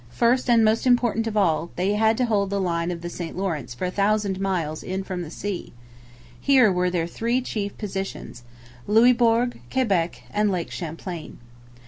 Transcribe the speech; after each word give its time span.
First, 0.09 0.49
and 0.49 0.65
most 0.65 0.87
important 0.87 1.27
of 1.27 1.37
all, 1.37 1.69
they 1.75 1.93
had 1.93 2.17
to 2.17 2.25
hold 2.25 2.49
the 2.49 2.59
line 2.59 2.89
of 2.89 3.01
the 3.01 3.07
St 3.09 3.37
Lawrence 3.37 3.75
for 3.75 3.85
a 3.85 3.91
thousand 3.91 4.39
miles 4.41 4.81
in 4.81 5.03
from 5.03 5.21
the 5.21 5.29
sea. 5.29 5.73
Here 6.39 6.71
were 6.71 6.89
their 6.89 7.05
three 7.05 7.39
chief 7.39 7.77
positions: 7.77 8.41
Louisbourg, 8.87 9.59
Quebec, 9.71 10.23
and 10.31 10.49
Lake 10.49 10.71
Champlain. 10.71 11.37